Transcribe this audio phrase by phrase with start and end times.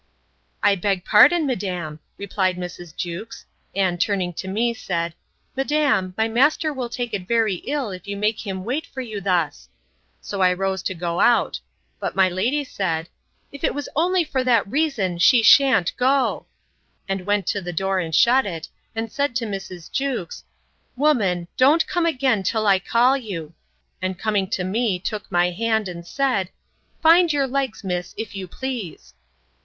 [0.63, 2.95] I beg pardon, madam, replied Mrs.
[2.95, 5.13] Jewkes; and, turning to me, said,
[5.55, 9.21] Madam, my master will take it very ill if you make him wait for you
[9.21, 9.69] thus.
[10.19, 11.59] So I rose to go out;
[11.99, 13.09] but my lady said,
[13.51, 18.15] If it was only for that reason she shan't go.—And went to the door and
[18.15, 19.91] shut it, and said to Mrs.
[19.91, 20.43] Jewkes,
[20.95, 23.53] Woman, don't come again till I call you;
[24.01, 26.49] and coming to me, took my hand, and said,
[27.03, 29.13] Find your legs, miss, if you please.